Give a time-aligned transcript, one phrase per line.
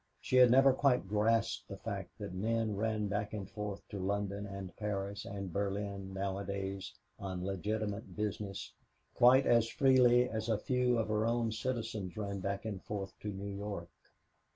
[0.19, 4.47] She had never quite grasped the fact that men ran back and forth to London
[4.47, 8.71] and Paris and Berlin now a days on legitimate business
[9.13, 13.27] quite as freely as a few of her own citizens ran back and forth to
[13.27, 13.89] New York.